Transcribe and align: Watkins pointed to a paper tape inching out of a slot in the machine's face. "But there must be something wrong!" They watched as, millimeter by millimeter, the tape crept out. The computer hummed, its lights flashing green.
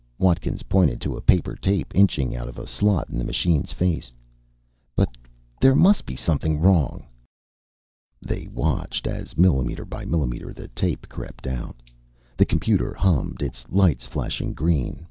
Watkins 0.17 0.63
pointed 0.63 0.99
to 1.01 1.15
a 1.15 1.21
paper 1.21 1.55
tape 1.55 1.93
inching 1.93 2.35
out 2.35 2.47
of 2.49 2.57
a 2.57 2.65
slot 2.65 3.11
in 3.11 3.19
the 3.19 3.23
machine's 3.23 3.71
face. 3.71 4.11
"But 4.95 5.15
there 5.59 5.75
must 5.75 6.07
be 6.07 6.15
something 6.15 6.59
wrong!" 6.59 7.05
They 8.19 8.47
watched 8.47 9.05
as, 9.05 9.37
millimeter 9.37 9.85
by 9.85 10.05
millimeter, 10.05 10.53
the 10.53 10.69
tape 10.69 11.07
crept 11.07 11.45
out. 11.45 11.75
The 12.35 12.47
computer 12.49 12.95
hummed, 12.95 13.43
its 13.43 13.63
lights 13.69 14.07
flashing 14.07 14.53
green. 14.53 14.99